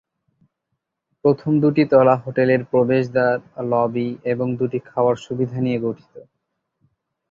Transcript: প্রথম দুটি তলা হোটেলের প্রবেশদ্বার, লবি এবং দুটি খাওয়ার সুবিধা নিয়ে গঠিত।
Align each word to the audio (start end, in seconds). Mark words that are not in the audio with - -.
প্রথম 1.25 1.51
দুটি 1.61 1.83
তলা 1.91 2.15
হোটেলের 2.23 2.61
প্রবেশদ্বার, 2.71 3.35
লবি 3.71 4.09
এবং 4.25 4.47
দুটি 4.59 4.79
খাওয়ার 4.89 5.15
সুবিধা 5.25 5.57
নিয়ে 5.65 5.79
গঠিত। 5.79 6.13